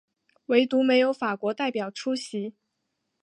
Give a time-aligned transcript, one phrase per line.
[0.47, 2.55] 惟独没有法国代表出席。